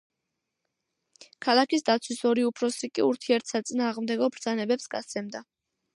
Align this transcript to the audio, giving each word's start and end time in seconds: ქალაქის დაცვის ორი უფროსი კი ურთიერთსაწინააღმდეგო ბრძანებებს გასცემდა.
ქალაქის 1.47 1.85
დაცვის 1.89 2.23
ორი 2.31 2.47
უფროსი 2.47 2.91
კი 2.95 3.05
ურთიერთსაწინააღმდეგო 3.11 4.31
ბრძანებებს 4.37 4.91
გასცემდა. 4.97 5.45